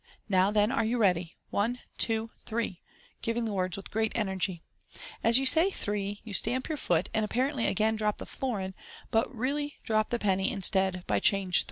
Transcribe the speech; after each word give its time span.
Now, 0.27 0.49
then, 0.49 0.71
are 0.71 0.83
you 0.83 0.97
ready?— 0.97 1.35
One! 1.59 1.79
twof! 1.99 2.31
threb!!!" 2.43 2.77
giving 3.21 3.45
the 3.45 3.53
words 3.53 3.77
with 3.77 3.91
great 3.91 4.11
energy. 4.15 4.63
As 5.23 5.37
you 5.37 5.45
say" 5.45 5.69
three" 5.69 6.21
you 6.23 6.33
stamp 6.33 6.67
your 6.69 6.77
foot, 6.79 7.07
and 7.13 7.23
apparently 7.23 7.67
again 7.67 7.97
drop 7.97 8.17
the 8.17 8.25
florin, 8.25 8.73
but 9.11 9.31
really 9.31 9.75
drop 9.83 10.09
the 10.09 10.17
penny 10.17 10.49
instead, 10.51 11.03
by 11.05 11.19
Change 11.19 11.57
3. 11.57 11.59